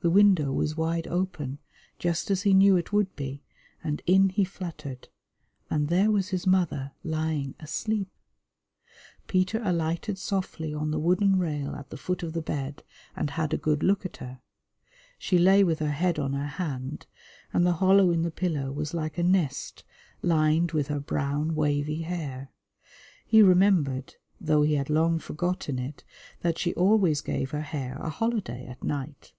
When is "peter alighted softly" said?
9.28-10.74